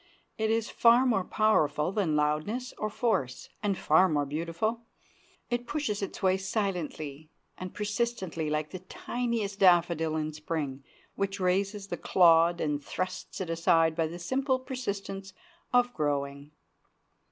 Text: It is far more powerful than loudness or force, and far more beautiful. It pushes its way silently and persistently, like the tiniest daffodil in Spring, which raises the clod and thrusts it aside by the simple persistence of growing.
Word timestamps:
It 0.35 0.49
is 0.49 0.67
far 0.67 1.05
more 1.05 1.23
powerful 1.23 1.91
than 1.91 2.15
loudness 2.15 2.73
or 2.79 2.89
force, 2.89 3.49
and 3.61 3.77
far 3.77 4.09
more 4.09 4.25
beautiful. 4.25 4.81
It 5.51 5.67
pushes 5.67 6.01
its 6.01 6.23
way 6.23 6.37
silently 6.37 7.29
and 7.55 7.71
persistently, 7.71 8.49
like 8.49 8.71
the 8.71 8.79
tiniest 8.79 9.59
daffodil 9.59 10.17
in 10.17 10.33
Spring, 10.33 10.83
which 11.13 11.39
raises 11.39 11.89
the 11.89 11.97
clod 11.97 12.59
and 12.59 12.83
thrusts 12.83 13.39
it 13.41 13.49
aside 13.51 13.95
by 13.95 14.07
the 14.07 14.17
simple 14.17 14.57
persistence 14.57 15.33
of 15.71 15.93
growing. 15.93 16.49